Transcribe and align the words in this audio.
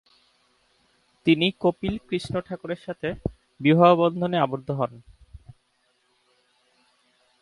তিনি 1.25 1.47
কপিল 1.59 1.95
কৃষ্ণ 2.09 2.33
ঠাকুরের 2.39 2.81
সাথে 2.85 3.09
বিবাহবন্ধনে 3.59 4.37
আবদ্ধ 4.39 4.67
হন। 4.71 4.91